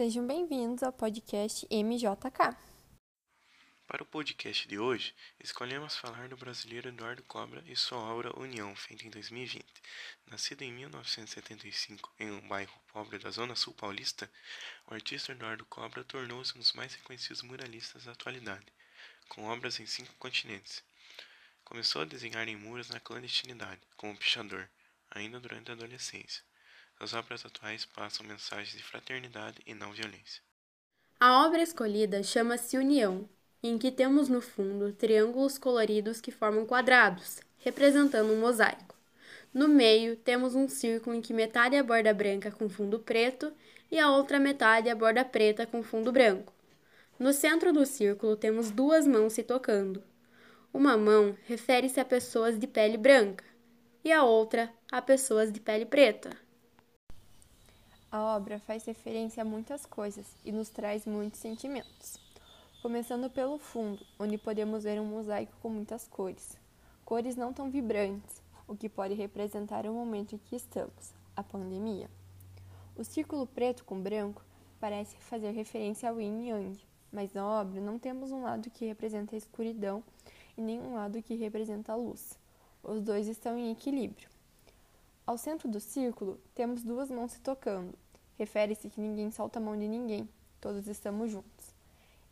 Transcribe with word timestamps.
Sejam 0.00 0.26
bem-vindos 0.26 0.82
ao 0.82 0.94
podcast 0.94 1.66
MJK. 1.70 2.56
Para 3.86 4.02
o 4.02 4.06
podcast 4.06 4.66
de 4.66 4.78
hoje, 4.78 5.14
escolhemos 5.38 5.94
falar 5.94 6.26
do 6.26 6.38
brasileiro 6.38 6.88
Eduardo 6.88 7.22
Cobra 7.24 7.62
e 7.66 7.76
sua 7.76 7.98
obra 7.98 8.34
União, 8.40 8.74
feita 8.74 9.06
em 9.06 9.10
2020. 9.10 9.62
Nascido 10.26 10.62
em 10.62 10.72
1975 10.72 12.14
em 12.18 12.30
um 12.30 12.48
bairro 12.48 12.72
pobre 12.90 13.18
da 13.18 13.30
Zona 13.30 13.54
Sul 13.54 13.74
Paulista, 13.74 14.32
o 14.86 14.94
artista 14.94 15.32
Eduardo 15.32 15.66
Cobra 15.66 16.02
tornou-se 16.02 16.56
um 16.56 16.60
dos 16.60 16.72
mais 16.72 16.94
reconhecidos 16.94 17.42
muralistas 17.42 18.04
da 18.04 18.12
atualidade, 18.12 18.72
com 19.28 19.44
obras 19.50 19.80
em 19.80 19.84
cinco 19.84 20.14
continentes. 20.14 20.82
Começou 21.62 22.00
a 22.00 22.06
desenhar 22.06 22.48
em 22.48 22.56
muros 22.56 22.88
na 22.88 23.00
clandestinidade, 23.00 23.82
como 23.98 24.16
pichador, 24.16 24.66
ainda 25.10 25.38
durante 25.38 25.70
a 25.70 25.74
adolescência. 25.74 26.42
As 27.00 27.14
obras 27.14 27.46
atuais 27.46 27.86
passam 27.86 28.26
mensagens 28.26 28.76
de 28.76 28.82
fraternidade 28.82 29.56
e 29.66 29.72
não 29.72 29.90
violência. 29.90 30.42
A 31.18 31.46
obra 31.46 31.62
escolhida 31.62 32.22
chama-se 32.22 32.76
União, 32.76 33.26
em 33.62 33.78
que 33.78 33.90
temos 33.90 34.28
no 34.28 34.42
fundo 34.42 34.92
triângulos 34.92 35.56
coloridos 35.56 36.20
que 36.20 36.30
formam 36.30 36.66
quadrados, 36.66 37.40
representando 37.56 38.30
um 38.34 38.40
mosaico. 38.40 38.94
No 39.52 39.66
meio, 39.66 40.14
temos 40.14 40.54
um 40.54 40.68
círculo 40.68 41.16
em 41.16 41.22
que 41.22 41.32
metade 41.32 41.74
é 41.74 41.82
borda 41.82 42.12
branca 42.12 42.50
com 42.50 42.68
fundo 42.68 42.98
preto 42.98 43.50
e 43.90 43.98
a 43.98 44.10
outra 44.10 44.38
metade 44.38 44.90
é 44.90 44.94
borda 44.94 45.24
preta 45.24 45.66
com 45.66 45.82
fundo 45.82 46.12
branco. 46.12 46.52
No 47.18 47.32
centro 47.32 47.72
do 47.72 47.86
círculo, 47.86 48.36
temos 48.36 48.70
duas 48.70 49.06
mãos 49.06 49.32
se 49.32 49.42
tocando. 49.42 50.04
Uma 50.70 50.98
mão 50.98 51.34
refere-se 51.46 51.98
a 51.98 52.04
pessoas 52.04 52.58
de 52.58 52.66
pele 52.66 52.98
branca 52.98 53.44
e 54.04 54.12
a 54.12 54.22
outra 54.22 54.70
a 54.92 55.00
pessoas 55.00 55.50
de 55.50 55.60
pele 55.60 55.86
preta. 55.86 56.30
A 58.12 58.34
obra 58.34 58.58
faz 58.58 58.84
referência 58.84 59.40
a 59.40 59.44
muitas 59.44 59.86
coisas 59.86 60.26
e 60.44 60.50
nos 60.50 60.68
traz 60.68 61.06
muitos 61.06 61.38
sentimentos. 61.38 62.18
Começando 62.82 63.30
pelo 63.30 63.56
fundo, 63.56 64.04
onde 64.18 64.36
podemos 64.36 64.82
ver 64.82 65.00
um 65.00 65.04
mosaico 65.04 65.52
com 65.62 65.68
muitas 65.68 66.08
cores. 66.08 66.58
Cores 67.04 67.36
não 67.36 67.52
tão 67.52 67.70
vibrantes, 67.70 68.42
o 68.66 68.74
que 68.74 68.88
pode 68.88 69.14
representar 69.14 69.86
o 69.86 69.92
momento 69.92 70.34
em 70.34 70.38
que 70.38 70.56
estamos, 70.56 71.12
a 71.36 71.44
pandemia. 71.44 72.10
O 72.96 73.04
círculo 73.04 73.46
preto 73.46 73.84
com 73.84 74.00
branco 74.00 74.44
parece 74.80 75.14
fazer 75.18 75.52
referência 75.52 76.10
ao 76.10 76.20
yin 76.20 76.46
e 76.46 76.48
yang, 76.48 76.80
mas 77.12 77.32
na 77.32 77.46
obra 77.46 77.80
não 77.80 77.96
temos 77.96 78.32
um 78.32 78.42
lado 78.42 78.70
que 78.70 78.86
representa 78.86 79.36
a 79.36 79.38
escuridão 79.38 80.02
e 80.58 80.60
nem 80.60 80.80
um 80.80 80.94
lado 80.94 81.22
que 81.22 81.36
representa 81.36 81.92
a 81.92 81.96
luz. 81.96 82.36
Os 82.82 83.00
dois 83.00 83.28
estão 83.28 83.56
em 83.56 83.70
equilíbrio. 83.70 84.28
Ao 85.30 85.38
centro 85.38 85.68
do 85.68 85.78
círculo, 85.78 86.40
temos 86.56 86.82
duas 86.82 87.08
mãos 87.08 87.30
se 87.30 87.40
tocando. 87.40 87.94
Refere-se 88.36 88.90
que 88.90 89.00
ninguém 89.00 89.30
solta 89.30 89.60
a 89.60 89.62
mão 89.62 89.78
de 89.78 89.86
ninguém, 89.86 90.28
todos 90.60 90.88
estamos 90.88 91.30
juntos. 91.30 91.72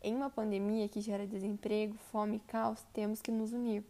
Em 0.03 0.13
uma 0.13 0.29
pandemia 0.29 0.89
que 0.89 0.99
gera 0.99 1.25
desemprego, 1.25 1.95
fome 2.11 2.35
e 2.35 2.39
caos, 2.41 2.85
temos 2.91 3.21
que 3.21 3.31
nos 3.31 3.53
unir. 3.53 3.85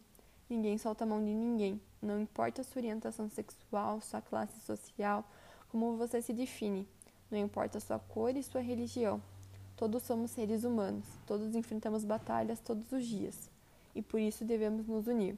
Ninguém 0.48 0.78
solta 0.78 1.02
a 1.02 1.08
mão 1.08 1.18
de 1.18 1.34
ninguém, 1.34 1.80
não 2.00 2.20
importa 2.20 2.62
sua 2.62 2.78
orientação 2.78 3.28
sexual, 3.28 4.00
sua 4.00 4.22
classe 4.22 4.60
social, 4.60 5.28
como 5.72 5.96
você 5.96 6.22
se 6.22 6.32
define, 6.32 6.86
não 7.32 7.38
importa 7.38 7.80
sua 7.80 7.98
cor 7.98 8.36
e 8.36 8.44
sua 8.44 8.60
religião. 8.60 9.20
Todos 9.76 10.04
somos 10.04 10.30
seres 10.30 10.62
humanos, 10.62 11.04
todos 11.26 11.56
enfrentamos 11.56 12.04
batalhas 12.04 12.60
todos 12.60 12.92
os 12.92 13.04
dias, 13.04 13.50
e 13.92 14.02
por 14.02 14.20
isso 14.20 14.44
devemos 14.44 14.86
nos 14.86 15.08
unir. 15.08 15.36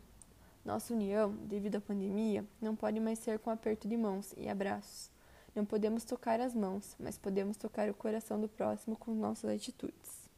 Nossa 0.65 0.95
união, 0.95 1.35
devido 1.45 1.77
à 1.77 1.81
pandemia, 1.81 2.47
não 2.61 2.77
pode 2.77 3.01
mais 3.01 3.19
ser 3.19 3.41
com 3.41 3.51
aperto 3.51 3.89
de 3.89 3.97
mãos 3.97 4.33
e 4.37 4.49
abraços. 4.49 5.11
Não 5.55 5.65
podemos 5.65 6.05
tocar 6.05 6.41
as 6.41 6.55
mãos, 6.55 6.95
mas 7.01 7.19
podemos 7.19 7.57
tocar 7.57 7.91
o 7.91 7.95
coração 7.95 8.41
do 8.41 8.49
próximo 8.49 8.97
com 8.97 9.13
nossas 9.13 9.51
atitudes. 9.51 10.31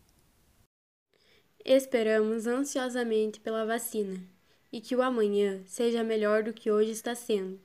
Esperamos 1.63 2.47
ansiosamente 2.47 3.39
pela 3.39 3.67
vacina 3.67 4.21
e 4.73 4.81
que 4.81 4.97
o 4.97 5.03
amanhã 5.03 5.63
seja 5.67 6.03
melhor 6.03 6.43
do 6.43 6.55
que 6.55 6.71
hoje 6.71 6.91
está 6.91 7.15
sendo. 7.15 7.61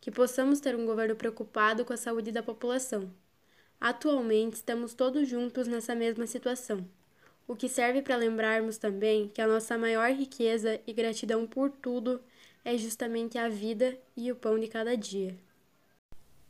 Que 0.00 0.10
possamos 0.10 0.60
ter 0.60 0.74
um 0.74 0.86
governo 0.86 1.14
preocupado 1.14 1.84
com 1.84 1.92
a 1.92 1.96
saúde 1.96 2.32
da 2.32 2.42
população. 2.42 3.12
Atualmente 3.80 4.54
estamos 4.54 4.94
todos 4.94 5.28
juntos 5.28 5.68
nessa 5.68 5.94
mesma 5.94 6.26
situação 6.26 6.86
o 7.48 7.56
que 7.56 7.68
serve 7.68 8.02
para 8.02 8.14
lembrarmos 8.14 8.76
também 8.76 9.28
que 9.28 9.40
a 9.40 9.46
nossa 9.46 9.78
maior 9.78 10.10
riqueza 10.10 10.78
e 10.86 10.92
gratidão 10.92 11.46
por 11.46 11.70
tudo 11.70 12.22
é 12.62 12.76
justamente 12.76 13.38
a 13.38 13.48
vida 13.48 13.98
e 14.14 14.30
o 14.30 14.36
pão 14.36 14.58
de 14.58 14.68
cada 14.68 14.94
dia. 14.94 15.34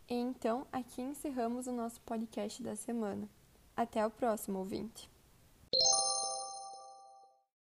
Então, 0.09 0.67
aqui 0.73 1.01
encerramos 1.01 1.69
o 1.69 1.73
nosso 1.73 2.01
podcast 2.01 2.61
da 2.63 2.75
semana. 2.75 3.29
Até 3.77 4.05
o 4.05 4.11
próximo, 4.11 4.59
ouvinte! 4.59 5.09